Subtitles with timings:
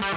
[0.00, 0.16] Zdravím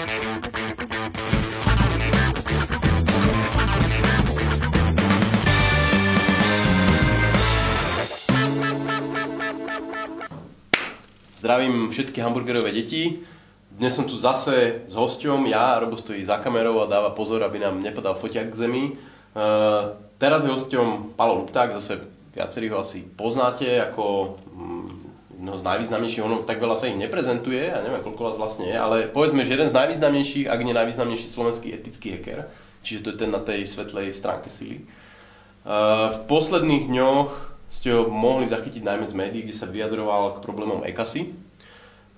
[11.92, 13.20] všetky hamburgerové deti.
[13.76, 17.60] Dnes som tu zase s hosťom, ja, Robo stojí za kamerou a dáva pozor, aby
[17.60, 18.96] nám nepadal foťak k zemi.
[19.36, 22.00] Uh, teraz je hosťom Palo Lupták, zase
[22.32, 24.40] viacerí ho asi poznáte ako
[25.44, 28.80] jedného z najvýznamnejších, ono tak veľa sa ich neprezentuje, ja neviem koľko vás vlastne je,
[28.80, 32.48] ale povedzme, že jeden z najvýznamnejších, ak nie najvýznamnejší slovenský etický hacker,
[32.80, 34.88] čiže to je ten na tej svetlej stránke sily.
[35.68, 37.30] Uh, v posledných dňoch
[37.68, 41.36] ste ho mohli zachytiť najmä z médií, kde sa vyjadroval k problémom ECASY.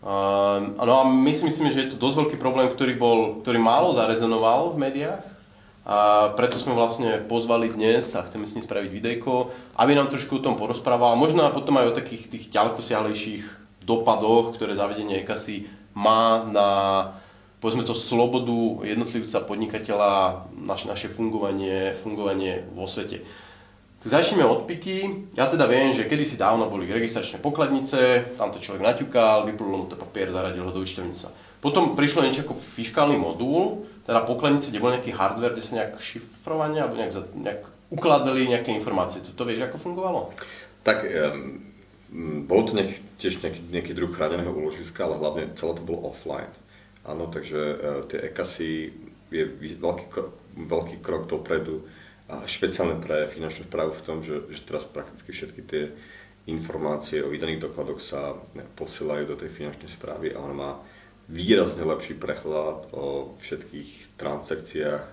[0.05, 3.57] Uh, no a my si myslíme, že je to dosť veľký problém, ktorý, bol, ktorý
[3.57, 5.25] málo zarezonoval v médiách.
[5.85, 10.41] A preto sme vlastne pozvali dnes a chceme s ním spraviť videjko, aby nám trošku
[10.41, 11.13] o tom porozprával.
[11.13, 13.45] Možno potom aj o takých tých ďalekosiahlejších
[13.85, 16.69] dopadoch, ktoré zavedenie ECASY má na
[17.61, 23.25] povedzme to slobodu jednotlivca, podnikateľa, naše, naše fungovanie, fungovanie vo svete.
[24.05, 25.29] Tak začneme od piky.
[25.33, 29.85] Ja teda viem, že kedysi dávno boli registračné pokladnice, tam to človek naťukal, vyplul mu
[29.89, 31.25] to papier, zaradil ho do účtovnice.
[31.57, 35.97] Potom prišlo niečo ako fiskálny modul, teda pokladnice, kde bol nejaký hardware, kde sa nejak
[35.97, 39.25] šifrovanie alebo nejak, nejak ukladali nejaké informácie.
[39.25, 40.29] To, to vieš, ako fungovalo?
[40.85, 41.65] Tak um,
[42.45, 46.53] bol to nejak, tiež nejaký, nejaký druh chráneného úložiska, ale hlavne celé to bolo offline.
[47.01, 48.93] Áno, takže uh, tie EKASy
[49.33, 49.43] je
[49.81, 50.05] veľký,
[50.69, 51.85] veľký krok dopredu
[52.29, 55.83] a špeciálne pre finančnú správu v tom, že, že teraz prakticky všetky tie
[56.45, 58.37] informácie o vydaných dokladoch sa
[58.77, 60.71] posielajú do tej finančnej správy a ona má
[61.25, 65.03] výrazne lepší prehľad o všetkých transakciách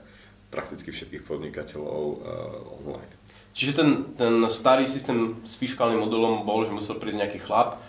[0.53, 3.13] prakticky všetkých podnikateľov uh, online.
[3.53, 7.81] Čiže ten, ten starý systém s fiskálnym modelom bol, že musel prísť nejaký chlap,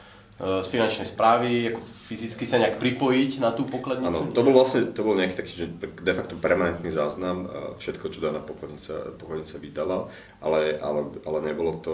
[0.42, 4.34] z finančnej správy, ako fyzicky sa nejak pripojiť na tú pokladnicu?
[4.34, 7.46] Áno, to bol vlastne to bol nejaký taký, že de facto permanentný záznam,
[7.78, 10.10] všetko, čo daná pokladnica, pokladnica vydala,
[10.42, 11.94] ale, ale, ale nebolo to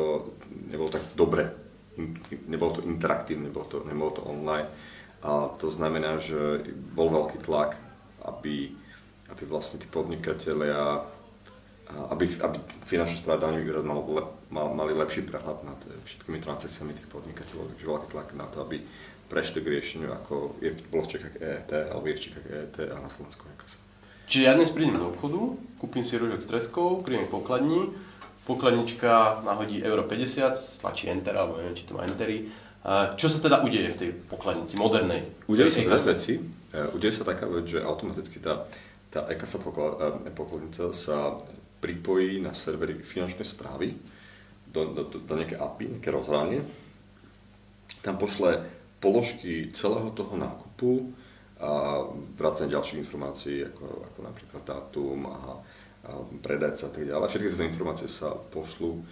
[0.71, 1.51] nebolo tak dobre,
[2.47, 4.71] nebolo to interaktívne, nebolo to, nebolo to online.
[5.19, 6.63] A to znamená, že
[6.95, 7.75] bol veľký tlak,
[8.23, 8.71] aby,
[9.31, 11.03] aby vlastne tí podnikatelia
[11.89, 14.01] aby, aby finančná správa daňový úrad mal,
[14.53, 18.85] mal, mali lepší prehľad nad všetkými transakciami tých podnikateľov, takže veľký tlak na to, aby
[19.29, 22.97] prešli k riešeniu, ako je, bolo v Čechách EET, alebo je v Čechách EET a
[22.97, 23.81] na Slovensku EKAS.
[24.29, 27.93] Čiže ja dnes prídem do obchodu, kúpim si rožok s treskou, prídem pokladni,
[28.45, 32.49] pokladnička nahodí euro 50, tlačí enter, alebo neviem, či to má entery.
[33.19, 35.27] Čo sa teda udeje v tej pokladnici modernej?
[35.51, 36.39] Udeje sa dve veci.
[36.71, 38.63] E, udeje sa taká vec, že automaticky tá,
[39.11, 41.35] tá EKASA e, pokladnica sa
[41.83, 43.99] pripojí na servery finančnej správy
[44.71, 46.63] do, do, do, do nejaké API, nejaké rozhranie.
[47.99, 48.63] Tam pošle
[49.03, 51.11] položky celého toho nákupu
[51.59, 52.03] a
[52.39, 55.39] vrátane ďalších informácií, ako, ako napríklad dátum a,
[56.07, 57.27] a predajca a tak ďalej.
[57.27, 59.03] Všetky tieto informácie sa pošlú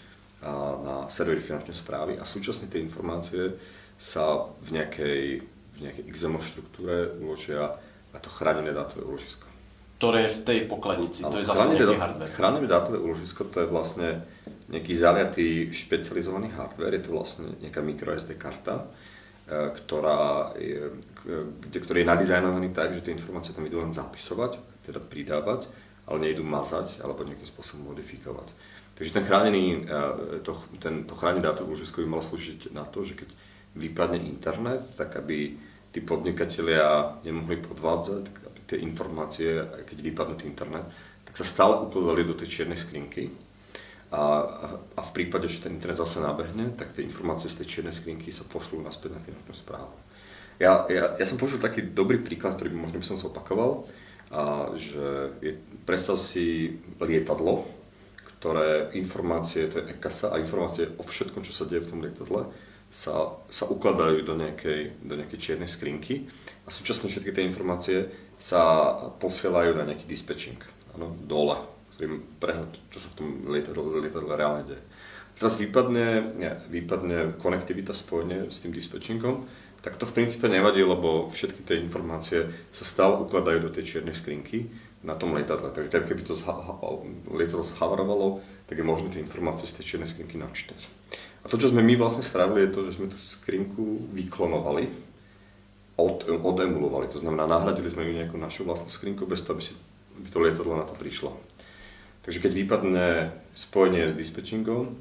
[0.46, 3.58] na servery finančnej správy a súčasne tie informácie
[3.98, 7.74] sa v nejakej, v nejakej XML štruktúre uložia
[8.14, 9.47] na to chránené dátové úložisko
[9.97, 11.26] ktoré je v tej pokladnici.
[11.26, 12.31] to je zase nejaký hardware.
[12.38, 14.22] Chránené dátové úložisko to je vlastne
[14.70, 21.02] nejaký zaliatý špecializovaný hardware, je to vlastne nejaká microSD karta, e, ktorá je,
[21.66, 25.66] kde, ktorý je nadizajnovaný tak, že tie informácie tam idú len zapisovať, teda pridávať,
[26.06, 28.53] ale nejdu mazať alebo nejakým spôsobom modifikovať.
[28.97, 33.06] Takže ten chránený, e, to, ten, to chránené dátové úložisko by malo slúžiť na to,
[33.06, 33.30] že keď
[33.78, 35.53] vypadne internet, tak aby
[35.94, 38.24] tí podnikatelia nemohli podvádzať,
[38.68, 40.85] tie informácie, keď vypadnú internet,
[41.24, 43.31] tak sa stále ukladali do tej čiernej skrinky.
[44.12, 44.24] A,
[44.96, 48.31] a v prípade, že ten internet zase nabehne, tak tie informácie z tej čiernej skrinky
[48.31, 49.96] sa pošlú naspäť na finančnú správu.
[50.59, 53.88] Ja, ja, ja som použil taký dobrý príklad, ktorý by možno by som sa opakoval,
[54.31, 55.52] a, že je,
[55.88, 57.77] predstav si lietadlo,
[58.38, 62.50] ktoré informácie, to je EKASA a informácie o všetkom, čo sa deje v tom lietadle,
[62.88, 66.30] sa, sa ukladajú do nejakej, do nejakej čiernej skrinky
[66.64, 70.61] a súčasne všetky tie informácie sa posielajú na nejaký dispečing,
[70.94, 71.58] ano, dole,
[71.97, 74.84] ktorým prehľad, čo sa v tom lietadle, lietadle reálne deje.
[75.38, 79.46] Teraz vypadne, ne, vypadne konektivita, spojenie s tým dispečingom,
[79.82, 84.17] tak to v princípe nevadí, lebo všetky tie informácie sa stále ukladajú do tej čiernej
[84.17, 84.70] skrinky
[85.08, 85.72] na tom lietadle.
[85.72, 86.36] Takže keby to
[87.32, 88.28] lietadlo zhavarovalo,
[88.68, 90.78] tak je možné tie informácie z tej čiernej skrinky načítať.
[91.42, 94.92] A to, čo sme my vlastne spravili, je to, že sme tú skrinku vyklonovali,
[95.98, 97.09] od, odemulovali.
[97.09, 99.74] To znamená, nahradili sme ju nejakú našu vlastnú skrinku bez toho, aby, si,
[100.20, 101.34] aby to lietadlo na to prišlo.
[102.28, 103.08] Takže keď vypadne
[103.56, 104.94] spojenie s dispečingom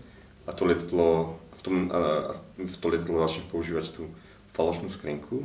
[0.47, 4.08] a to lietadlo, v tom, a, to lietadlo začne používať tú
[4.56, 5.44] falošnú skrinku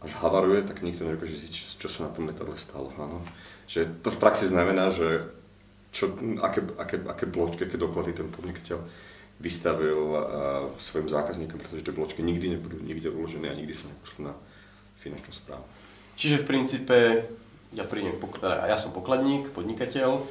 [0.00, 2.88] a zhavaruje, tak nikto nedokáže zistiť, čo sa na tom letadle stalo.
[2.96, 3.20] Áno.
[3.66, 5.28] Že to v praxi znamená, že
[5.94, 6.10] čo,
[6.42, 8.82] aké, aké, aké bločky, aké doklady ten podnikateľ
[9.38, 10.22] vystavil uh,
[10.78, 14.34] svojim zákazníkom, pretože tie bločky nikdy nebudú nikde uložené a nikdy sa nepošlú na
[15.02, 15.66] finančnú správu.
[16.14, 16.96] Čiže v princípe
[17.74, 20.22] ja prídem, teda ja som pokladník, podnikateľ,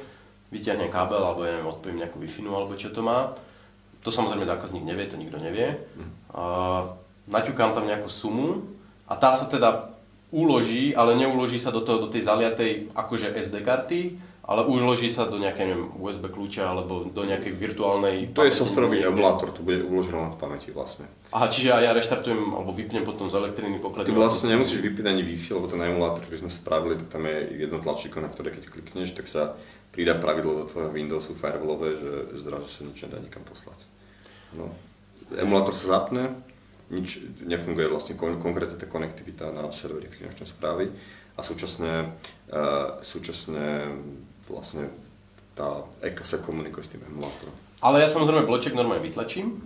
[0.48, 3.36] vyťahnem kábel alebo ja neviem, odpoviem nejakú wi alebo čo to má.
[4.04, 5.80] To samozrejme zákazník nevie, to nikto nevie.
[5.96, 6.10] Mhm.
[6.36, 6.42] A
[7.28, 8.64] naťukám tam nejakú sumu
[9.08, 9.93] a tá sa teda
[10.30, 14.00] uloží, ale neuloží sa do, toho, do tej zaliatej akože SD karty,
[14.44, 18.36] ale uloží sa do nejakej neviem, USB kľúča alebo do nejakej virtuálnej...
[18.36, 21.08] To je softwarový emulátor, to bude uložené len v pamäti vlastne.
[21.32, 24.04] Aha, čiže ja reštartujem alebo vypnem potom z elektriny poklad.
[24.04, 27.36] Ty vlastne nemusíš vypnúť ani Wi-Fi, lebo ten emulátor, ktorý sme spravili, tak tam je
[27.56, 29.56] jedno tlačíko, na ktoré keď klikneš, tak sa
[29.96, 32.12] pridá pravidlo do tvojho Windowsu firewallové, že
[32.44, 33.80] zrazu sa nič nedá nikam poslať.
[34.52, 34.68] No.
[35.32, 36.36] Emulátor sa zapne,
[36.92, 40.92] nič nefunguje vlastne kon- konkrétne tá konektivita na servery finančnej správy.
[41.34, 42.14] A súčasne,
[42.54, 43.90] uh, súčasne
[44.46, 44.86] vlastne
[45.54, 47.54] tá EKA sa komunikuje s tým emulátorom.
[47.82, 49.62] Ale ja samozrejme bloček normálne vytlačím,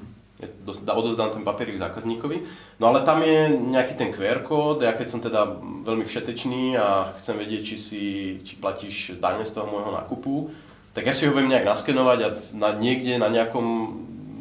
[0.86, 2.38] odozdám ten papierik zákazníkovi,
[2.78, 7.10] no ale tam je nejaký ten QR kód, ja keď som teda veľmi všetečný a
[7.18, 8.04] chcem vedieť, či, si,
[8.46, 10.54] či platíš dane z toho môjho nákupu,
[10.94, 13.66] tak ja si ho viem nejak naskenovať a na, niekde na nejakom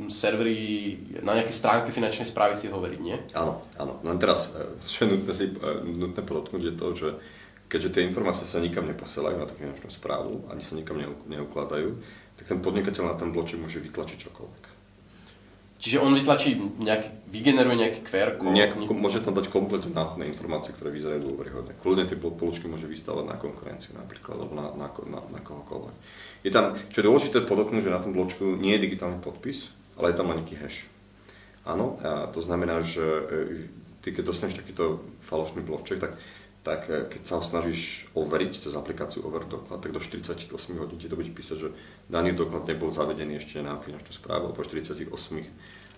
[0.09, 3.18] serveri, na nejakej stránke finančnej správy si hovoriť, nie?
[3.33, 4.00] Áno, áno.
[4.01, 7.09] No teraz, e, čo je nutné, si, e, nutné podotknúť je to, že
[7.68, 12.00] keďže tie informácie sa nikam neposielajú na tú finančnú správu, ani sa nikam neukladajú,
[12.39, 14.77] tak ten podnikateľ na ten bloček môže vytlačiť čokoľvek.
[15.77, 18.50] Čiže on vytlačí nejaký, vygeneruje nejaký QR kód?
[18.50, 21.77] Nejak, môže tam dať kompletne náhodné informácie, ktoré vyzerajú dôveryhodne.
[21.77, 25.95] Kľudne tie poločky môže vystavať na konkurenciu napríklad, alebo na, na, na, na kohokoľvek.
[26.42, 30.13] Je tam, čo je dôležité podotknúť, že na tom bločku nie je digitálny podpis, ale
[30.13, 30.85] je tam len nejaký hash.
[31.67, 33.23] Áno, a to znamená, že e,
[33.99, 36.15] ty keď dostaneš takýto falošný bloček, tak
[36.67, 41.07] tak eh, keď sa ho snažíš overiť cez aplikáciu Overdoklad, tak do 48 hodín ti
[41.07, 41.69] to bude písať, že
[42.11, 45.07] daný doklad nebol zavedený ešte na finančnú správu, po 48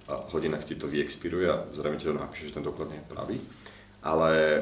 [0.10, 3.38] hodinách ti to vyexpiruje a zrejme ti to napíše, že ten doklad nie je pravý.
[4.06, 4.62] Ale eh,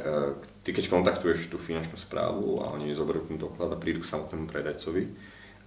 [0.64, 4.48] ty keď kontaktuješ tú finančnú správu a oni zoberú ten doklad a prídu k samotnému
[4.48, 5.04] predajcovi,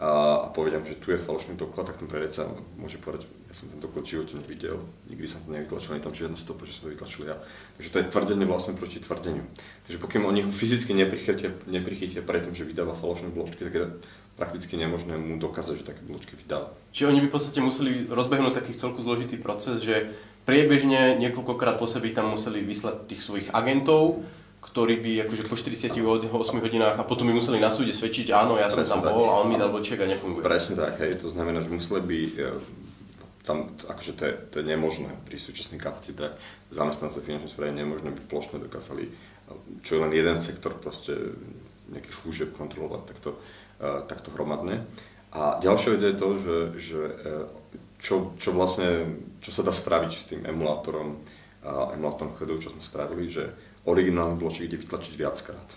[0.01, 2.49] a, a povedem, že tu je falošný doklad, tak ten predajca
[2.81, 4.81] môže povedať, ja som ten doklad v živote nevidel,
[5.13, 7.37] nikdy som to nevytlačil, nie tam žiadna stopa, že som to vytlačil ja.
[7.77, 9.45] Takže to je tvrdenie vlastne proti tvrdeniu.
[9.85, 13.85] Takže pokiaľ oni ho fyzicky neprichytia, neprichytia tým, že vydáva falošné bločky, tak je
[14.41, 16.73] prakticky nemožné mu dokázať, že také bločky vydáva.
[16.97, 20.17] Čiže oni by v podstate museli rozbehnúť taký celku zložitý proces, že
[20.49, 24.25] priebežne niekoľkokrát po sebi tam museli vyslať tých svojich agentov,
[24.71, 25.99] ktorí by akože po 48
[26.63, 29.51] hodinách a potom by museli na súde svedčiť, áno, ja som tam bol a on
[29.51, 30.47] mi dal boček a nefunguje.
[30.47, 32.33] Presne tak, hej, to znamená, že museli by e,
[33.43, 36.39] tam, akože to je, to je nemožné pri súčasných kapacitách
[36.71, 39.11] zamestnancov finančnej správy nemožné by plošne dokázali,
[39.83, 41.35] čo je len jeden sektor proste
[41.91, 43.31] nejakých služieb kontrolovať takto,
[43.83, 44.87] uh, takto hromadne.
[45.35, 47.51] A ďalšia vec je to, že, že uh,
[47.99, 51.21] čo, čo vlastne, čo sa dá spraviť s tým emulátorom,
[51.93, 53.53] emulátorom chodov, čo sme spravili, že
[53.91, 55.69] originálny bloček ide vytlačiť viackrát.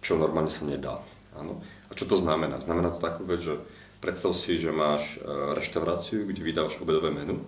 [0.00, 1.00] Čo normálne sa nedá.
[1.36, 1.60] Áno.
[1.88, 2.58] A čo to znamená?
[2.58, 3.60] Znamená to takú vec, že
[4.00, 5.24] predstav si, že máš e,
[5.56, 7.40] reštauráciu, kde vydávaš obedové menu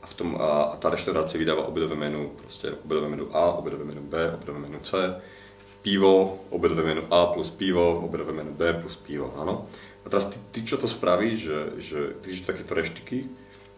[0.00, 3.84] a, v tom, a, a tá reštaurácia vydáva obedové menu, proste obedové menu A, obedové
[3.84, 4.96] menu B, obedové menu C,
[5.82, 9.68] pivo, obedové menu A plus pivo, obedové menu B plus pivo, áno.
[10.02, 13.28] A teraz ty, ty čo to spravíš, že, že ty takéto reštiky,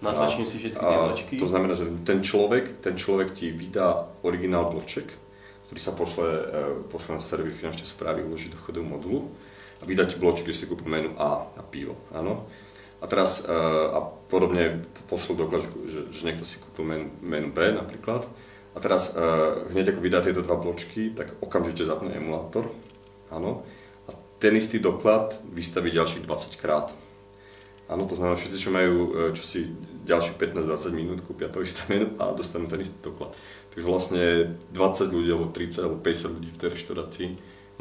[0.00, 1.34] Natlačím si všetky tie bločky.
[1.36, 5.12] To znamená, že ten človek, ten človek ti vydá originál bloček,
[5.68, 6.42] ktorý sa pošle, e,
[6.88, 9.20] pošle na server finančnej správy, uloží do chodovú modulu
[9.80, 12.00] a vydá ti bloček, že si kúpi menu A na pivo.
[12.16, 12.48] Áno?
[13.00, 13.52] A teraz e,
[13.92, 14.00] a
[14.32, 18.24] podobne pošlo doklad, že, že niekto si kúpil menu, menu B napríklad.
[18.72, 19.20] A teraz e,
[19.68, 22.72] hneď ako vydá tieto dva bločky, tak okamžite zapne emulátor.
[23.28, 23.68] Áno.
[24.08, 26.88] A ten istý doklad vystaví ďalších 20 krát
[27.90, 29.66] Áno, to znamená, všetci, čo majú e, čo si
[30.06, 33.34] ďalších 15-20 minút, kúpia to isté menu a dostanú ten istý doklad.
[33.74, 34.22] Takže vlastne
[34.70, 37.28] 20 ľudí, alebo 30, alebo 50 ľudí v tej reštaurácii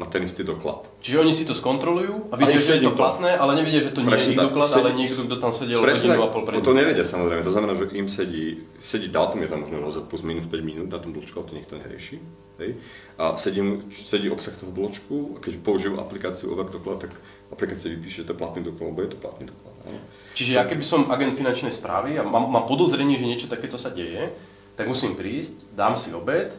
[0.00, 0.88] má ten istý doklad.
[1.04, 4.00] Čiže oni si to skontrolujú a vidia, že je to platné, ale nevedia, že to
[4.00, 6.64] nie je ich doklad, sedí, ale niekto, kto tam sedel hodinu a pol predtým.
[6.64, 10.24] To nevedia samozrejme, to znamená, že im sedí, sedí dátum, je tam možno rozhľad plus
[10.24, 12.16] minus 5 minút na tom bločku, ale to nikto nerieši.
[12.64, 12.80] Hej.
[13.20, 13.60] A sedí,
[13.92, 17.12] sedí obsah toho bločku a keď použijú aplikáciu Ovak doklad, tak
[17.52, 19.74] aplikácia vypíše, že to je platný doklad, alebo je to platný doklad.
[19.84, 20.00] Áno.
[20.32, 23.92] Čiže ja keby som agent finančnej správy a mám, mám podozrenie, že niečo takéto sa
[23.92, 24.32] deje,
[24.80, 26.56] tak musím prísť, dám si obed,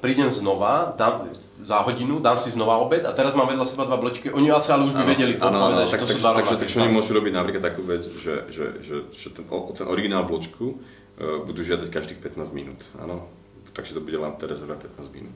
[0.00, 1.30] prídem znova, dám,
[1.64, 4.28] za hodinu, dám si znova obed a teraz mám vedľa seba dva bločky.
[4.28, 6.56] Oni asi ale už by ano, vedeli povedať, že tak, to tak, sú tak, Takže,
[6.60, 10.76] takže oni môžu robiť napríklad takú vec, že, že, že, že ten, ten originál bločku
[10.76, 12.80] uh, budú žiadať každých 15 minút.
[13.00, 13.26] Áno?
[13.74, 15.34] Takže to bude len rezerva 15 minút.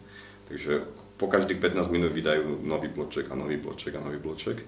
[0.49, 0.87] Takže
[1.19, 4.63] po každých 15 minút vydajú nový bloček a nový bloček a nový bloček.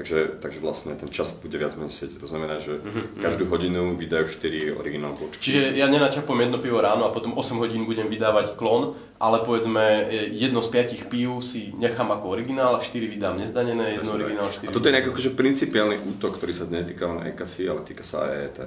[0.00, 2.24] Takže, takže vlastne ten čas bude viac menej sedieť.
[2.24, 3.20] To znamená, že mm-hmm.
[3.20, 5.52] každú hodinu vydajú 4 originál bločky.
[5.52, 10.08] Čiže ja nenačapom jedno pivo ráno a potom 8 hodín budem vydávať klon, ale povedzme
[10.32, 14.64] jedno z piatich pív si nechám ako originál a 4 vydám nezdanené, jedno originál, 4
[14.64, 18.24] A toto je nejaký akože principiálny útok, ktorý sa netýka len EKASI, ale týka sa
[18.24, 18.58] aj ET.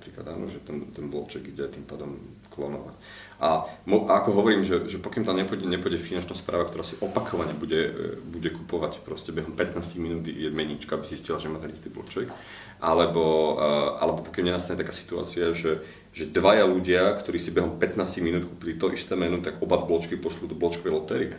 [0.00, 2.16] Napríklad, áno, že ten, ten bloček ide tým pádom
[2.48, 2.96] klonovať.
[3.36, 7.52] A, a ako hovorím, že, že pokiaľ tam nepôjde, nepôjde finančná správa, ktorá si opakovane
[7.52, 11.68] bude, e, bude kupovať proste behom 15 minút je menička, aby zistila, že má ten
[11.68, 12.32] istý bloček,
[12.80, 15.84] alebo, e, alebo pokiaľ nenastane taká situácia, že,
[16.16, 20.16] že dvaja ľudia, ktorí si behom 15 minút kúpili to isté menu, tak oba bločky
[20.16, 21.36] pošlú do bločkovej lotérie.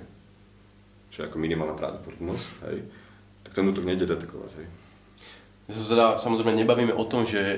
[1.10, 2.86] Čo je ako minimálna pravdepodobnosť, hej.
[3.42, 4.81] Tak ten útok nejde detekovať, hej.
[5.72, 7.58] My sa teda samozrejme nebavíme o tom, že e,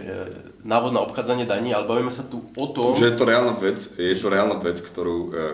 [0.61, 2.93] návod na obchádzanie daní, ale bavíme sa tu o tom...
[2.93, 5.17] Že je to reálna vec, je to reálna vec, ktorú...
[5.33, 5.45] E,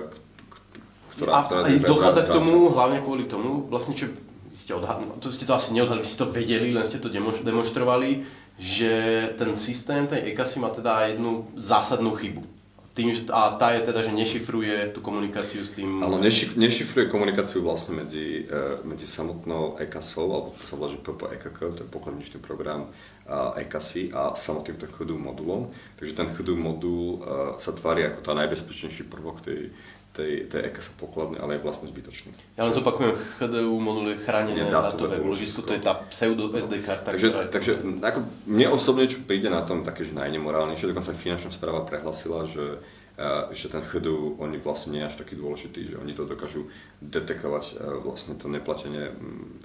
[1.16, 4.12] ktorá, a, ktorá a dochádza k tomu, hlavne kvôli tomu, vlastne čo
[4.52, 7.08] ste odhadli, to ste to asi neodhadli, ste to vedeli, len ste to
[7.40, 8.28] demonstrovali,
[8.60, 8.92] že
[9.40, 12.59] ten systém, ten ECASI má teda jednu zásadnú chybu
[13.00, 16.04] tým, že, a tá je teda, že nešifruje tú komunikáciu s tým...
[16.04, 21.00] Áno, nešif, nešifruje komunikáciu vlastne medzi, e, medzi samotnou ECASou, alebo to sa volá, že
[21.00, 22.92] PPEKK, to je pokladničný program
[23.24, 25.72] a ECASI a samotným ten CHDU modulom.
[25.96, 29.72] Takže ten CHDU modul e, sa tvári ako tá najbezpečnejší prvok tej,
[30.20, 32.36] tej, tej EKS pokladne, ale je vlastne zbytočný.
[32.60, 37.16] Ja len zopakujem, HDU modul je chránené dátové úložisko, to je tá pseudo SD karta.
[37.16, 37.72] Takže, ktorá takže
[38.04, 42.84] ako mne osobne, čo príde na tom také, že najnemorálnejšie, dokonca finančná správa prehlasila, že
[42.84, 46.68] uh, že ten HDU, oni vlastne nie až taký dôležitý, že oni to dokážu
[47.00, 49.56] detekovať uh, vlastne to neplatenie um,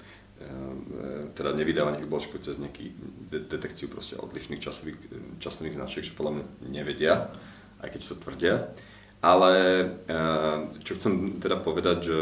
[1.33, 2.91] teda nevydávanie bločkov cez nejaký
[3.31, 4.97] de- detekciu proste odlišných časových,
[5.39, 7.31] časových značiek, že podľa mňa nevedia,
[7.79, 8.55] aj keď to tvrdia.
[9.25, 9.51] Ale
[10.05, 12.21] eh, čo chcem teda povedať, že,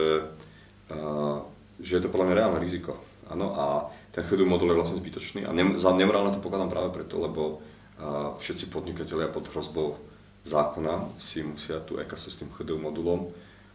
[0.88, 1.38] eh,
[1.84, 2.96] že je to podľa mňa reálne riziko.
[3.28, 6.96] Áno, a ten chodú modul je vlastne zbytočný a ne, za nemorálne to pokladám práve
[6.96, 10.00] preto, lebo eh, všetci podnikatelia pod hrozbou
[10.44, 13.32] zákona si musia tú EKASu s tým chodou modulom,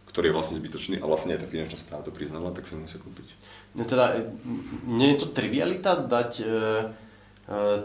[0.09, 3.01] ktorý je vlastne zbytočný a vlastne aj tá finančná správa to priznala, tak si musia
[3.01, 3.29] kúpiť.
[3.77, 4.25] No teda,
[4.85, 6.55] nie je to trivialita dať e, e,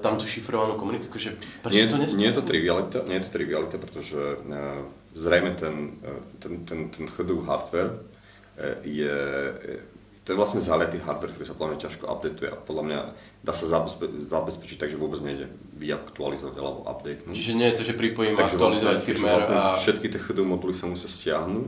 [0.00, 1.12] tamto šifrovanú komunikáciu?
[1.12, 1.30] Akože,
[1.72, 4.56] nie, to nie je to trivialita, nie je to trivialita, pretože e,
[5.14, 7.90] zrejme ten, e, ten, ten, ten chodový hardware
[8.58, 9.16] e, je,
[10.26, 13.00] to je vlastne zaliatý hardware, ktorý sa podľa mňa ťažko updateuje a podľa mňa
[13.46, 15.46] dá sa zabezpe- zabezpečiť tak, že vôbec nejde
[15.78, 17.22] vyaktualizovať alebo update.
[17.30, 19.78] Čiže nie je to, že pripojím takže aktualizovať vlastne, firmware vlastne a...
[19.78, 21.66] Všetky tie chodové moduly sa musia stiahnuť,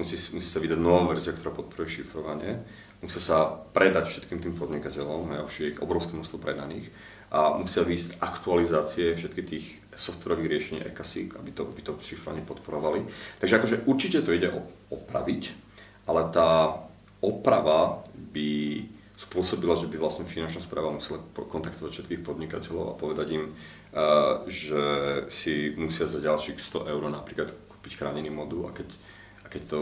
[0.00, 2.64] musí, musí sa vydať nová verzia, ktorá podporuje šifrovanie,
[3.04, 6.88] musia sa predať všetkým tým podnikateľom, ja už je ich obrovské množstvo predaných
[7.30, 13.06] a musia výjsť aktualizácie všetkých tých softwarových riešení ECASIC, aby to, aby to šifrovanie podporovali.
[13.38, 14.50] Takže akože určite to ide
[14.90, 15.42] opraviť,
[16.10, 16.82] ale tá
[17.22, 18.82] oprava by
[19.20, 23.44] spôsobila, že by vlastne finančná správa musela kontaktovať všetkých podnikateľov a povedať im,
[24.48, 24.82] že
[25.28, 28.88] si musia za ďalších 100 eur napríklad kúpiť chránený modul a keď,
[29.44, 29.80] a keď to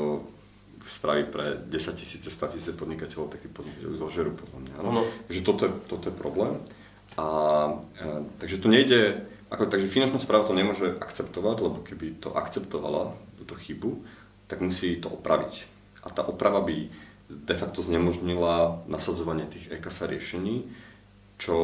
[0.91, 4.75] spraví pre 10 tisíce, 100 tisíce podnikateľov, tak tí podnikateľov zožerú podľa mňa.
[4.83, 5.07] No.
[5.31, 6.59] Takže toto je, toto je problém.
[7.19, 7.29] A, a,
[8.39, 13.59] takže to nejde, ako, takže finančná správa to nemôže akceptovať, lebo keby to akceptovala, túto
[13.59, 14.07] chybu,
[14.47, 15.67] tak musí to opraviť.
[16.07, 16.87] A tá oprava by
[17.29, 20.65] de facto znemožnila nasadzovanie tých EKSA riešení,
[21.39, 21.57] čo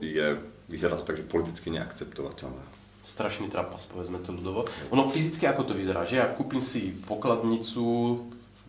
[0.00, 0.38] je,
[0.70, 2.62] vyzerá to tak, že politicky neakceptovateľné.
[3.04, 4.64] Strašný trapas, povedzme to ľudovo.
[4.88, 8.16] Ono fyzicky ako to vyzerá, že ja kúpim si pokladnicu,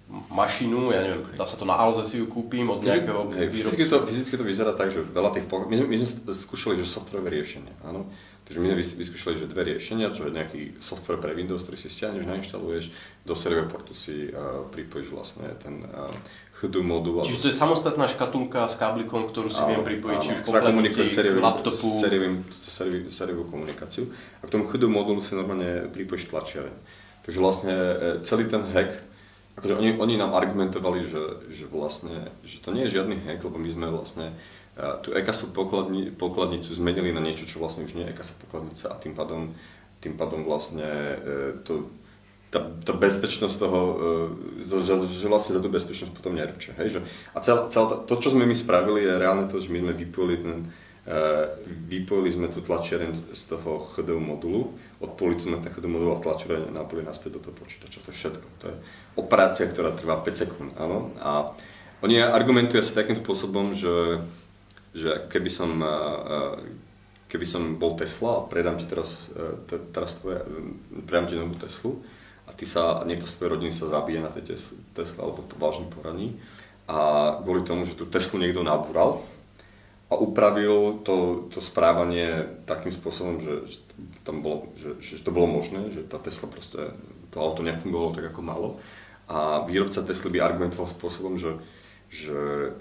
[0.10, 3.74] mašinu, ja neviem, dá sa to na Alze si ju kúpim od nejakého výrobcu.
[3.74, 5.66] Fyzicky to, fyzicky to vyzerá tak, že veľa tých poklad...
[5.66, 8.06] My sme, my sme skúšali, že softwarové riešenie, áno.
[8.46, 11.90] Takže my sme vyskúšali, že dve riešenia, čo je nejaký software pre Windows, ktorý si
[11.90, 12.94] stiahneš, nainštaluješ,
[13.26, 16.14] do seriového portu si uh, pripojíš vlastne ten uh,
[16.62, 17.26] HDU modul.
[17.26, 20.54] Čiže to je samostatná škatulka s káblikom, ktorú si áno, viem pripojiť, či už po
[20.54, 20.62] k
[21.42, 21.86] laptopu.
[23.10, 24.14] Sériovú komunikáciu.
[24.40, 26.76] A k tomu HDU modulu si normálne pripojíš tlačiareň.
[27.26, 29.02] Takže vlastne e, celý ten hack,
[29.66, 33.58] akože oni, oni nám argumentovali, že, že vlastne, že to nie je žiadny hack, lebo
[33.58, 34.38] my sme vlastne
[34.76, 39.00] tú EKASu pokladni, pokladnicu zmenili na niečo, čo vlastne už nie je EKASa pokladnica a
[39.00, 39.56] tým pádom,
[40.04, 41.16] tým pádom vlastne e,
[41.64, 41.88] to,
[42.52, 43.80] tá, tá bezpečnosť toho,
[44.60, 46.76] e, že, že vlastne za tú bezpečnosť potom neručia.
[46.76, 47.00] Hej?
[47.00, 49.94] Že, a celé, celé to, čo sme my spravili, je reálne to, že my sme
[49.96, 50.58] vypojili ten,
[51.86, 56.74] vypojili sme tú tlačiareň z toho HDU modulu, odpojili sme ten HDU modul a tlačiareň
[56.74, 58.02] napojili naspäť do toho počítača.
[58.02, 58.48] To je všetko.
[58.62, 58.76] To je
[59.22, 60.72] operácia, ktorá trvá 5 sekúnd.
[60.82, 61.14] Áno?
[61.22, 61.54] A
[62.02, 64.26] oni argumentujú asi takým spôsobom, že
[64.96, 65.76] že keby som,
[67.28, 69.28] keby som bol Tesla a predám ti teraz,
[69.92, 70.40] teraz tvoje,
[71.04, 72.00] predám ti novú Teslu
[72.48, 74.56] a ty sa, niekto z tvojej rodiny sa zabije na tej
[74.96, 76.40] Tesle alebo v vážnom poraní
[76.88, 76.98] a
[77.44, 79.20] kvôli tomu, že tú Teslu niekto nabúral
[80.16, 83.78] a upravil to, to správanie takým spôsobom, že, že,
[84.24, 86.96] tam bolo, že, že to bolo možné, že tá Tesla proste,
[87.36, 88.70] to auto nefungovalo tak, ako malo.
[89.28, 91.60] A výrobca Tesly by argumentoval spôsobom, že,
[92.08, 92.72] že,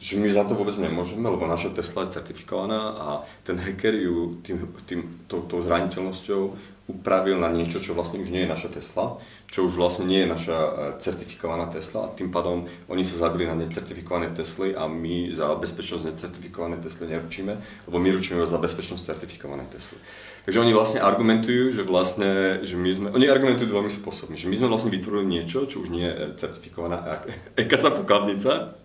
[0.00, 3.08] že my za to vôbec nemôžeme, lebo naša Tesla je certifikovaná a
[3.44, 6.42] ten hacker ju tým, tým, tou, tou zraniteľnosťou
[6.88, 9.20] upravil na niečo, čo vlastne už nie je naša Tesla,
[9.52, 10.70] čo už vlastne nie je naša e,
[11.04, 16.08] certifikovaná Tesla a tým pádom oni sa zabili na necertifikované Tesly a my za bezpečnosť
[16.08, 20.00] necertifikované Tesly neručíme, lebo my ručíme za bezpečnosť certifikované Tesly.
[20.48, 24.56] Takže oni vlastne argumentujú, že vlastne, že my sme, oni argumentujú dvomi spôsobmi, že my
[24.56, 27.20] sme vlastne vytvorili niečo, čo už nie je certifikovaná
[27.60, 28.80] EKSA pokladnica,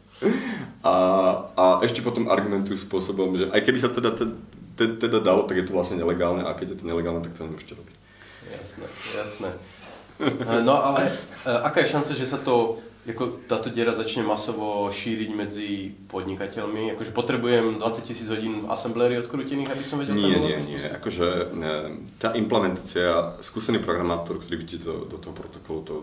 [0.83, 0.95] a,
[1.55, 4.15] a ešte potom argumentujú spôsobom, že aj keby sa teda,
[4.77, 7.46] teda, teda dalo, tak je to vlastne nelegálne a keď je to nelegálne, tak to
[7.46, 7.96] nemôžete robiť.
[8.51, 9.50] Jasné, jasné.
[10.62, 15.30] No ale e, aká je šanca, že sa to, ako táto diera začne masovo šíriť
[15.34, 16.94] medzi podnikateľmi?
[16.96, 20.15] Akože potrebujem 20 tisíc hodín assemblery odkrútených, aby som vedel?
[20.15, 20.80] Nie, nie, nie.
[20.80, 21.74] Akože e,
[22.22, 25.96] tá implementácia, skúsený programátor, ktorý vidí do, do toho protokolu, to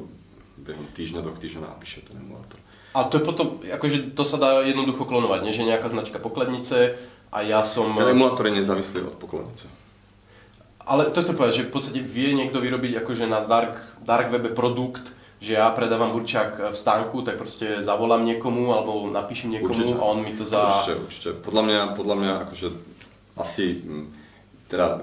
[0.61, 2.61] behom týždňa, do týždňa napíše ten emulátor.
[2.91, 5.55] A to je potom, akože to sa dá jednoducho klonovať, nie?
[5.55, 6.99] že nejaká značka pokladnice
[7.31, 7.95] a ja som...
[7.95, 9.71] Ten emulátor je nezávislý od pokladnice.
[10.83, 14.51] Ale to chcem povedať, že v podstate vie niekto vyrobiť akože na dark, dark webe
[14.51, 15.07] produkt,
[15.39, 19.95] že ja predávam burčák v stánku, tak proste zavolám niekomu alebo napíšem niekomu určite.
[19.97, 20.67] a on mi to za...
[20.67, 21.29] Určite, určite.
[21.41, 22.69] Podľa mňa, podľa mňa akože
[23.39, 23.87] asi,
[24.67, 25.01] teda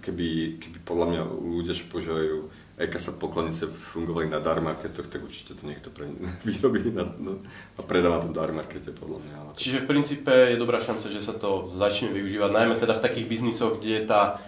[0.00, 2.50] keby, keby podľa mňa ľudia, čo používajú
[2.96, 6.08] sa pokladnice fungovali na darmarketoch, tak určite to niekto pre,
[6.48, 7.36] vyrobí na, na,
[7.76, 9.34] a predáva to darmarkete podľa mňa.
[9.36, 13.04] Ale Čiže v princípe je dobrá šanca, že sa to začne využívať, najmä teda v
[13.04, 14.40] takých biznisoch, kde je tá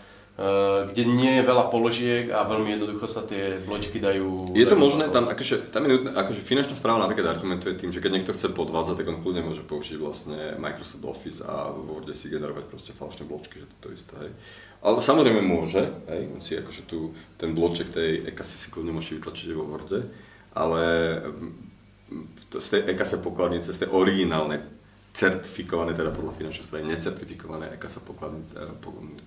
[0.92, 4.56] kde nie je veľa položiek a veľmi jednoducho sa tie bločky dajú...
[4.56, 8.00] Je to možné, tam, akože, tam je nutné, akože finančná správa napríklad argumentuje tým, že
[8.00, 12.16] keď niekto chce podvádzať, tak on kľudne môže použiť vlastne Microsoft Office a v Worde
[12.16, 14.14] si generovať proste falošné bločky, že to, to isté.
[14.24, 14.32] Hej.
[14.80, 19.12] Ale samozrejme môže, hej, on si akože tu, ten bloček tej ekasy si kľudne môže
[19.12, 20.08] vytlačiť vo Worde,
[20.56, 20.82] ale
[21.28, 24.64] mm, z tej ekase pokladnice, z tej originálnej,
[25.12, 28.56] certifikované, teda podľa finančnej správy, necertifikované ekasa pokladnice,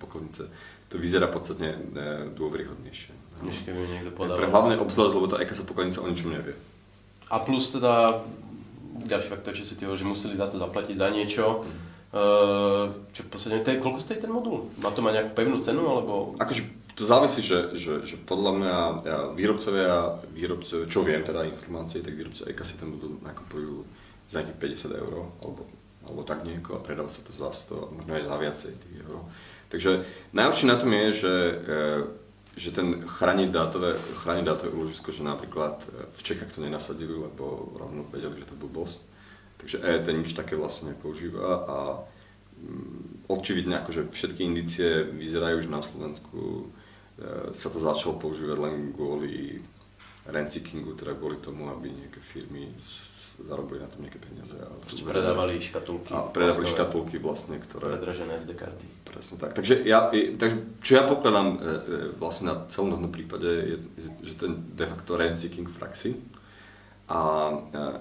[0.02, 0.50] pokladnice,
[0.90, 1.78] to vyzerá podstatne e,
[2.34, 3.14] dôveryhodnejšie.
[3.46, 4.34] Než keby niekto podal.
[4.34, 6.58] Pre hlavné obzvlášť, lebo tá ekasa pokladnica o ničom nevie.
[7.30, 8.22] A plus teda
[9.06, 13.26] ďalší faktor, čo si ty že museli za to zaplatiť za niečo, mm Uh, čo
[13.26, 14.72] v podstate, to je, koľko stojí ten modul?
[14.80, 16.38] Má to má nejakú pevnú cenu, alebo...
[16.40, 16.64] Akože
[16.96, 18.76] to závisí, že, že, že podľa mňa
[19.36, 23.84] výrobcovia, výrobcovia, čo viem teda informácie, tak výrobcovia si ten modul nakupujú
[24.26, 25.62] za nejakých 50 eur, alebo,
[26.06, 29.14] alebo tak nieko a predáva sa to za 100, možno aj za viacej tých eur.
[29.70, 29.90] Takže
[30.34, 31.78] najlepšie na tom je, že, e,
[32.54, 37.74] že ten chrániť dátové, chrániť dátové úložisko, že napríklad e, v Čechách to nenasadili, lebo
[37.74, 38.98] rovno vedeli, že to je blbosť
[39.56, 41.78] Takže EET nič také vlastne nepoužíva a
[42.60, 46.64] mm, očividne akože všetky indície vyzerajú, že na Slovensku e,
[47.56, 49.64] sa to začalo používať len kvôli
[50.28, 52.68] rencyklingu, teda kvôli tomu, aby nejaké firmy
[53.44, 54.56] zarobili na tom nejaké peniaze.
[54.56, 54.70] A
[55.04, 56.10] predávali škatulky.
[56.14, 58.00] A predávali škatulky vlastne, ktoré...
[58.00, 58.86] Predražené SD karty.
[59.04, 59.52] Presne tak.
[59.52, 61.68] Takže, ja, takže čo ja pokladám e, e,
[62.16, 63.76] vlastne na celom tomto prípade je,
[64.24, 65.20] že ten de facto
[65.68, 66.10] v praxi,
[67.06, 67.18] a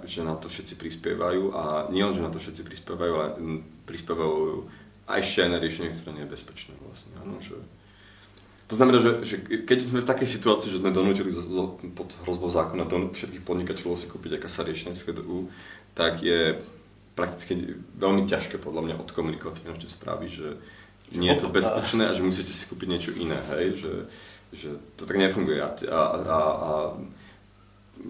[0.01, 3.29] že na to všetci prispievajú a nie len, že na to všetci prispievajú, ale
[3.85, 4.65] prispievajú
[5.05, 7.13] aj ešte aj na riešenie, ktoré nie je bezpečné vlastne.
[7.21, 7.53] Ano, že...
[8.65, 11.29] To znamená, že, že keď sme v takej situácii, že sme donútili
[11.93, 15.53] pod hrozbou zákona do všetkých podnikateľov si kúpiť aká sa riešenie z KDU,
[15.93, 16.57] tak je
[17.13, 20.57] prakticky veľmi ťažké podľa mňa odkomunikovať s finančnej správy, že
[21.13, 23.93] nie je to bezpečné a že musíte si kúpiť niečo iné, hej, že,
[24.49, 25.61] že to tak nefunguje.
[25.61, 26.71] A, a, a, a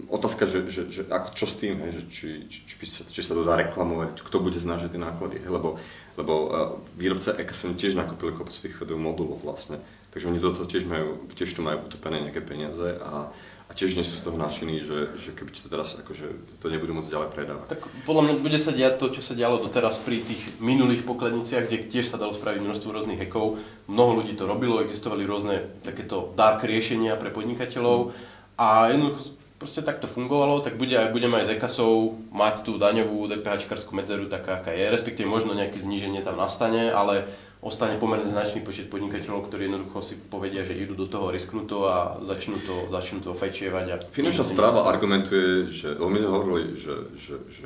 [0.10, 3.21] otázka, že, že, že ako, čo s tým, hej, že či, či, či, sa, či
[3.21, 5.78] sa to dá reklamovať, kto bude znášať tie náklady, hej, lebo,
[6.17, 6.50] lebo uh,
[6.98, 9.80] výrobca EKSM tiež nakúpili kopec tých modulov vlastne,
[10.12, 13.30] takže oni do toho tiež majú, tiež tu majú utopené nejaké peniaze a,
[13.65, 16.93] a tiež nie sú z toho nadšení, že, že keby to teraz akože to nebudú
[16.93, 17.67] môcť ďalej predávať.
[17.78, 21.65] Tak podľa mňa bude sa diať to, čo sa dialo doteraz pri tých minulých pokladniciach,
[21.65, 23.58] kde tiež sa dalo spraviť množstvo rôznych hekov.
[23.89, 28.13] Mnoho ľudí to robilo, existovali rôzne takéto dark riešenia pre podnikateľov
[28.56, 33.72] a jednoducho proste takto fungovalo, tak bude, budeme aj z EKASov mať tú daňovú DPH
[33.96, 37.24] medzeru taká, aká je, respektíve možno nejaké zníženie tam nastane, ale
[37.63, 42.22] ostane pomerne značný počet podnikateľov, ktorí jednoducho si povedia, že idú do toho risknuto a
[42.22, 43.86] začnú to, začnú to fečievať.
[43.89, 47.65] A Finančná správa argumentuje, že, my sme hovorili, že, že, že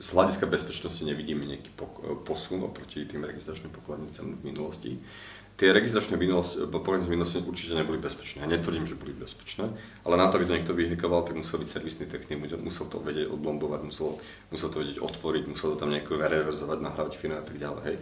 [0.00, 1.76] z hľadiska bezpečnosti nevidíme nejaký
[2.24, 4.96] posun oproti tým registračným pokladnicám v minulosti.
[5.60, 6.16] Tie registračné
[6.72, 8.40] pokladnice v minulosti určite neboli bezpečné.
[8.40, 9.68] Ja netvrdím, že boli bezpečné,
[10.08, 13.28] ale na to, aby to niekto vyhekoval, tak musel byť servisný technik, musel to vedieť
[13.28, 14.16] odblombovať, musel,
[14.48, 17.82] musel to vedieť otvoriť, musel to tam nejako reverzovať, nahrávať fina a tak ďalej.
[17.92, 17.96] Hej.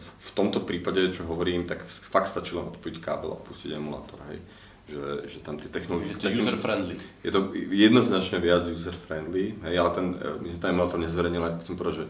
[0.00, 4.16] V tomto prípade, čo hovorím, tak fakt stačilo odpojiť kábel a pustiť emulátor.
[4.32, 4.40] Hej
[4.82, 6.10] že, že tam tie technológie...
[6.10, 6.98] Je to user-friendly.
[7.22, 11.62] Je to jednoznačne viac user-friendly, hej, ale ten, e, my sme ten emulátor nezverejnili, ale
[11.62, 12.06] chcem povedať, že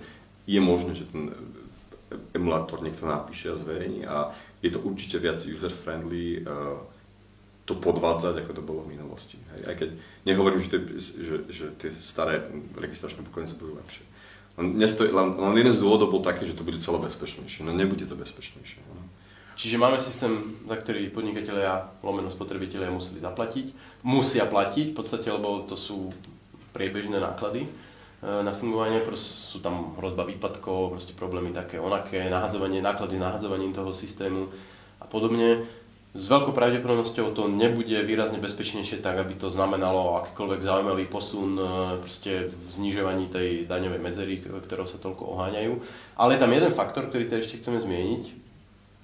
[0.48, 1.30] je možné, že ten
[2.32, 6.78] emulátor niekto napíše a zverejní a je to určite viac user-friendly uh,
[7.66, 9.38] to podvádzať, ako to bolo v minulosti.
[9.54, 9.60] Hej.
[9.66, 9.88] Aj keď
[10.26, 12.42] nehovorím, že tie, že, že tie staré
[12.74, 14.06] registračné pokojnice budú lepšie.
[14.58, 17.62] Len, nestojí, len, len jeden z dôvodov bol taký, že to bude celé bezpečnejšie.
[17.66, 18.82] No nebude to bezpečnejšie.
[18.86, 19.02] No.
[19.56, 23.66] Čiže máme systém, za ktorý podnikatelia, lomeno spotrebitelia museli zaplatiť.
[24.02, 26.10] Musia platiť v podstate, lebo to sú
[26.72, 27.68] priebežné náklady
[28.22, 34.46] na fungovanie, sú tam hrozba výpadkov, proste problémy také onaké, nahadzovanie, náklady nahadzovaním toho systému
[35.02, 35.66] a podobne.
[36.12, 41.64] S veľkou pravdepodobnosťou to nebude výrazne bezpečnejšie tak, aby to znamenalo akýkoľvek zaujímavý posun e,
[42.04, 45.72] proste v znižovaní tej daňovej medzery, ktorou sa toľko oháňajú.
[46.20, 48.24] Ale je tam jeden faktor, ktorý teda ešte chceme zmieniť,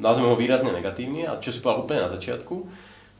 [0.05, 2.69] nazveme ho výrazne negatívne, a čo si povedal úplne na začiatku,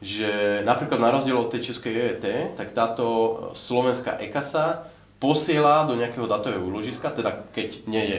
[0.05, 3.07] že napríklad na rozdiel od tej českej EET, tak táto
[3.57, 8.19] slovenská EKASA posiela do nejakého datového úložiska, teda keď nie je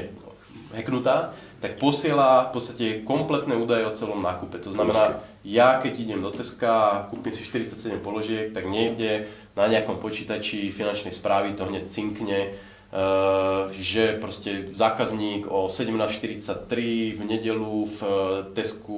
[0.76, 4.60] hacknutá, tak posiela v podstate kompletné údaje o celom nákupe.
[4.64, 9.68] To znamená, ja keď idem do Teska a kúpim si 47 položiek, tak niekde na
[9.68, 12.56] nejakom počítači finančnej správy to hneď cinkne,
[12.90, 18.12] Eh, že proste zákazník o 17.43 v nedelu v eh,
[18.58, 18.98] Tesku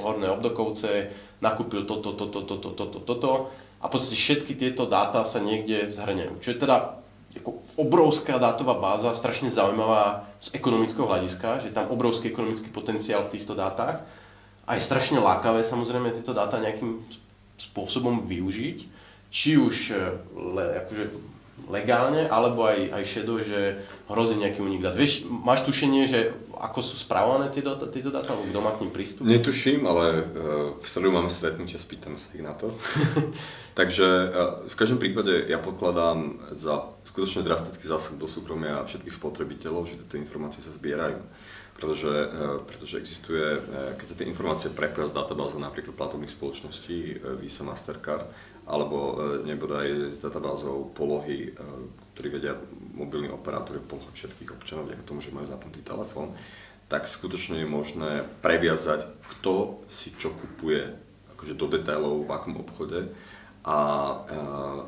[0.00, 1.12] Horné Obdokovce
[1.44, 3.52] nakúpil toto, toto, toto, toto, toto
[3.84, 6.40] a v podstate všetky tieto dáta sa niekde zhrňajú.
[6.40, 6.96] Čo je teda
[7.40, 13.32] ako obrovská dátová báza, strašne zaujímavá z ekonomického hľadiska, že tam obrovský ekonomický potenciál v
[13.38, 14.04] týchto dátach
[14.66, 17.06] a je strašne lákavé samozrejme tieto dáta nejakým
[17.56, 18.78] spôsobom využiť,
[19.30, 20.00] či už eh,
[20.34, 21.04] le, akože
[21.72, 23.80] legálne, alebo aj, aj šedo, že
[24.12, 24.92] hrozí nejaký unik dát.
[24.92, 28.92] Vieš, máš tušenie, že ako sú správované tieto, tieto dáta, alebo kto má k ním
[28.92, 29.28] prístup?
[29.28, 30.24] Netuším, ale uh,
[30.80, 32.72] v stredu máme stretnutie, spýtam sa ich na to.
[33.78, 34.28] Takže uh,
[34.64, 40.16] v každom prípade ja pokladám za skutočne drastický zásah do súkromia všetkých spotrebiteľov, že tieto
[40.16, 41.20] informácie sa zbierajú
[41.76, 43.60] pretože, uh, pretože existuje,
[44.00, 48.32] keď sa tie informácie prepoja z databázou napríklad platobných spoločností Visa, Mastercard,
[48.64, 51.52] alebo nebodaj s databázou polohy,
[52.16, 52.56] e, ktorý vedia
[52.96, 56.32] mobilní operátori polohy všetkých občanov, vďaka tomu, že majú zapnutý telefón,
[56.88, 59.04] tak skutočne je možné previazať,
[59.36, 60.96] kto si čo kupuje
[61.36, 63.12] akože do detailov v akom obchode
[63.68, 63.78] a,
[64.24, 64.38] e,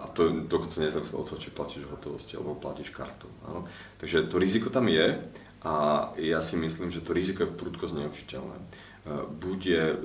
[0.00, 3.28] a to dokonca nezávisle od toho, či platíš hotovosti alebo platíš kartou.
[3.44, 3.68] Áno.
[4.00, 5.20] Takže to riziko tam je
[5.68, 5.74] a
[6.16, 8.88] ja si myslím, že to riziko je prudko zneužiteľné
[9.40, 9.96] bude e,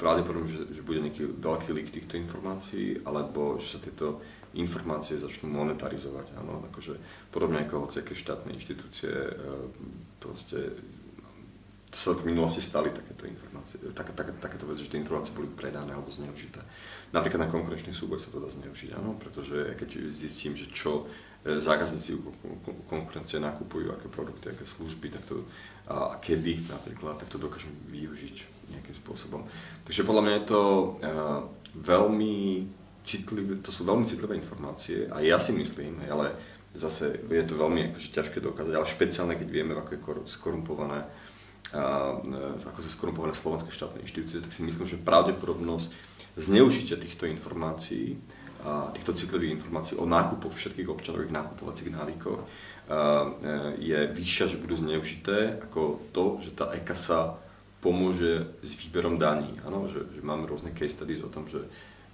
[0.00, 4.20] pravdepodobne, že, že bude nejaký veľký lik týchto informácií, alebo že sa tieto
[4.54, 6.34] informácie začnú monetarizovať.
[6.38, 6.96] Áno, akože
[7.30, 9.32] podobne ako hociaké štátne inštitúcie, e,
[10.18, 10.74] proste
[11.94, 15.94] sa v minulosti stali takéto informácie, tak, tak, takéto veci, že tie informácie boli predané
[15.94, 16.58] alebo zneužité.
[17.14, 21.06] Napríklad na konkurenčný súboj sa to dá zneužiť, áno, pretože keď zistím, že čo
[21.46, 22.18] e, zákazníci
[22.90, 25.46] konkurencie nakupujú, aké produkty, aké služby, tak to
[25.84, 28.36] a kedy napríklad, tak to dokážem využiť
[28.72, 29.44] nejakým spôsobom.
[29.84, 30.90] Takže podľa mňa je to uh,
[31.76, 32.64] veľmi
[33.04, 36.34] citlivé, to sú veľmi citlivé informácie a ja si myslím, ale
[36.74, 41.06] zase je to veľmi akože, ťažké dokázať, ale špeciálne keď vieme, ako je skorumpované
[41.70, 41.78] e,
[42.64, 45.88] ako sú skorumpované slovenské štátne inštitúcie, tak si myslím, že pravdepodobnosť
[46.40, 48.18] zneužitia týchto informácií,
[48.64, 52.40] a týchto citlivých informácií o nákupoch všetkých občanových nákupovacích návykoch
[52.84, 52.96] E,
[53.80, 57.40] je vyššia, že budú zneužité, ako to, že tá EKASA
[57.80, 59.56] pomôže s výberom daní.
[59.64, 61.64] Ano, že, že máme rôzne case studies o tom, že,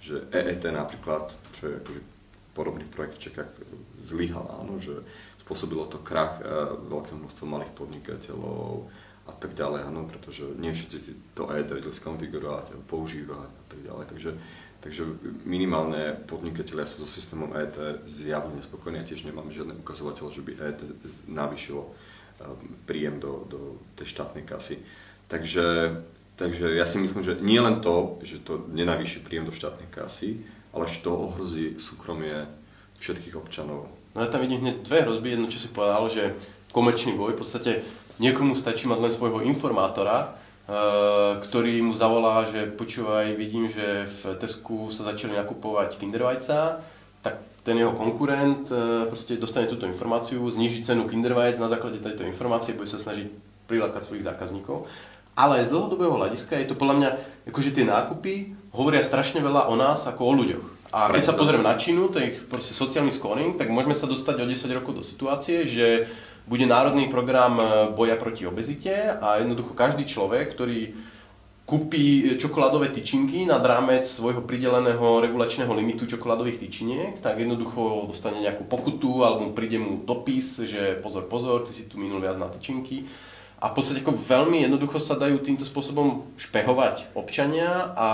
[0.01, 2.01] že EET napríklad, čo je akože
[2.51, 3.49] podobný projekt v Čekách,
[4.01, 5.05] zlyhal, áno, že
[5.45, 6.43] spôsobilo to krach e,
[6.89, 8.89] veľkého množstva malých podnikateľov
[9.29, 13.79] a tak ďalej, áno, pretože nie všetci si to EET vedeli skonfigurovať, používať a tak
[13.85, 14.05] ďalej.
[14.09, 14.31] Takže
[14.81, 15.05] Takže
[15.45, 17.77] minimálne podnikatelia sú so systémom ET
[18.09, 20.81] zjavne nespokojní a tiež nemáme žiadne ukazovateľ, že by ET
[21.29, 21.93] navýšilo um,
[22.89, 24.81] príjem do, do tej štátnej kasy.
[25.29, 25.95] Takže,
[26.35, 30.43] takže ja si myslím, že nie len to, že to nenavýši príjem do štátnej kasy,
[30.71, 32.47] ale že to ohrozí súkromie
[33.01, 33.91] všetkých občanov.
[34.15, 35.33] No ja tam vidím hneď dve hrozby.
[35.33, 36.35] Jedno, čo si povedal, že
[36.75, 37.71] komerčný boj, v podstate
[38.19, 40.41] niekomu stačí mať len svojho informátora,
[40.71, 46.79] Eh, ktorý mu zavolá, že počúvaj, vidím, že v Tesku sa začali nakupovať Kinder vajca,
[47.19, 52.25] tak ten jeho konkurent e, proste dostane túto informáciu, zniží cenu Kindervajec na základe tejto
[52.25, 53.29] informácie, bude sa snažiť
[53.69, 54.89] prilákať svojich zákazníkov.
[55.31, 57.09] Ale z dlhodobého hľadiska je to podľa mňa,
[57.47, 58.33] akože tie nákupy
[58.75, 60.65] hovoria strašne veľa o nás ako o ľuďoch.
[60.91, 64.45] A keď sa pozriem na Čínu, ten proste sociálny scoring, tak môžeme sa dostať o
[64.45, 66.11] 10 rokov do situácie, že
[66.43, 67.63] bude národný program e,
[67.95, 70.91] boja proti obezite a jednoducho každý človek, ktorý
[71.63, 78.67] kúpi čokoládové tyčinky nad rámec svojho prideleného regulačného limitu čokoládových tyčiniek, tak jednoducho dostane nejakú
[78.67, 83.07] pokutu alebo príde mu dopis, že pozor, pozor, ty si tu minul viac na tyčinky.
[83.61, 88.09] A v podstate ako veľmi jednoducho sa dajú týmto spôsobom špehovať občania a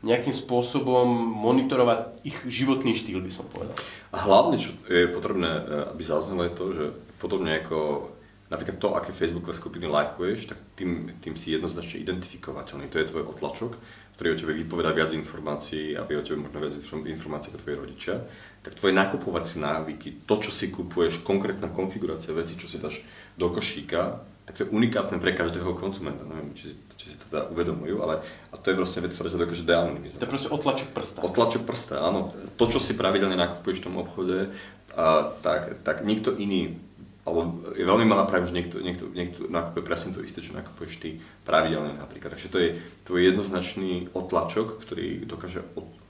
[0.00, 1.04] nejakým spôsobom
[1.36, 3.76] monitorovať ich životný štýl, by som povedal.
[4.16, 6.84] A hlavne, čo je potrebné, eh, aby zaznelo, je to, že
[7.20, 8.08] podobne ako
[8.50, 12.90] napríklad to, aké Facebookové skupiny lajkuješ, tak tým, tým si jednoznačne identifikovateľný.
[12.90, 13.78] To je tvoj otlačok,
[14.18, 16.74] ktorý o tebe vypoveda viac informácií a vie o tebe možno viac
[17.06, 18.14] informácií ako tvoji rodičia.
[18.60, 23.06] Tak tvoje nakupovacie návyky, to, čo si kupuješ, konkrétna konfigurácia veci, čo si dáš
[23.38, 24.18] do košíka,
[24.50, 26.26] tak to je unikátne pre každého konzumenta.
[26.26, 28.20] Neviem, či či si to teda uvedomujú, ale
[28.52, 30.20] a to je vlastne vec, ktorá sa dokáže deanonymizovať.
[30.20, 31.18] To je proste otlačok prsta.
[31.24, 32.34] Otlačok prsta, áno.
[32.60, 34.52] To, čo si pravidelne nakupuješ v tom obchode,
[34.92, 36.76] a, tak, tak nikto iný
[37.20, 40.98] alebo je veľmi malá pravda, že niekto, niekto, niekto nakupuje presne to isté, čo nakupuješ
[40.98, 42.32] ty pravidelne napríklad.
[42.32, 42.68] Takže to je
[43.06, 45.62] tvoj jednoznačný otlačok, ktorý dokáže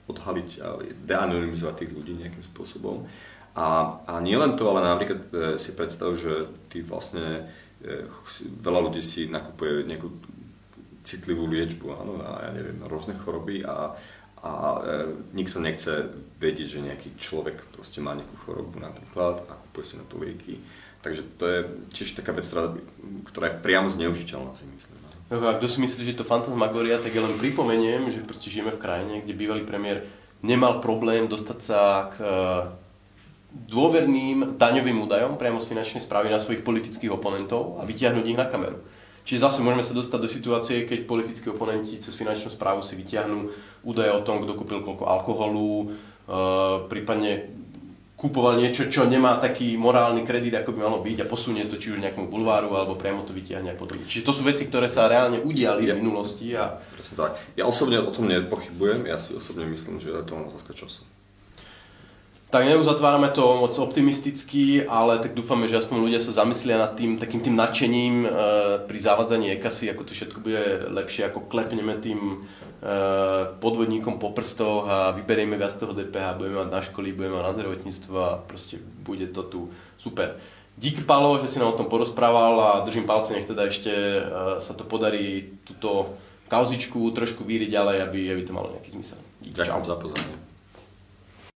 [0.06, 3.10] odhaliť a deanonymizovať tých ľudí nejakým spôsobom.
[3.58, 7.50] A, a nie len to, ale napríklad e, si predstav, že ty vlastne
[8.60, 10.08] veľa ľudí si nakupuje nejakú
[11.00, 13.96] citlivú liečbu, áno, a ja neviem, rôzne choroby a,
[14.44, 14.80] a e,
[15.32, 20.04] nikto nechce vedieť, že nejaký človek proste má nejakú chorobu napríklad a kupuje si na
[20.04, 20.60] to lieky
[21.00, 21.58] Takže to je
[21.96, 25.00] tiež taká vec, ktorá, je priamo zneužiteľná, si myslím.
[25.32, 28.74] No, a kto si myslí, že to fantasmagoria, tak ja len pripomeniem, že proste žijeme
[28.74, 30.04] v krajine, kde bývalý premiér
[30.44, 31.80] nemal problém dostať sa
[32.12, 32.16] k
[33.50, 38.46] dôverným daňovým údajom priamo z finančnej správy na svojich politických oponentov a vytiahnuť ich na
[38.46, 38.78] kameru.
[39.26, 43.52] Čiže zase môžeme sa dostať do situácie, keď politickí oponenti cez finančnú správu si vytiahnu
[43.86, 45.86] údaje o tom, kto kúpil koľko alkoholu, e,
[46.88, 47.52] prípadne
[48.20, 51.96] kúpoval niečo, čo nemá taký morálny kredit, ako by malo byť a posunie to či
[51.96, 54.04] už nejakému bulváru alebo priamo to vytiahne a podobne.
[54.04, 55.96] Čiže to sú veci, ktoré sa reálne udiali ja.
[55.96, 56.52] v minulosti.
[56.52, 56.76] A...
[56.92, 57.40] Presne tak.
[57.56, 61.00] Ja osobne o tom nepochybujem, ja si osobne myslím, že je to len otázka času.
[62.50, 67.14] Tak neuzatvárame to moc optimisticky, ale tak dúfame, že aspoň ľudia sa zamyslia nad tým
[67.14, 68.28] takým tým nadšením e,
[68.90, 72.42] pri zavadzaní ekasy, ako to všetko bude lepšie, ako klepneme tým
[72.80, 77.44] Eh, podvodníkom po prstoch a vyberieme viac toho DPH, budeme mať na školy, budeme mať
[77.44, 79.60] na zdravotníctvo a proste bude to tu
[80.00, 80.40] super.
[80.80, 84.24] Díky Palo, že si nám o tom porozprával a držím palce, nech teda ešte eh,
[84.64, 86.16] sa to podarí túto
[86.48, 89.20] kauzičku trošku víriť ďalej, aby, aby to malo nejaký zmysel.
[89.44, 90.49] Ďakujem za pozornosť.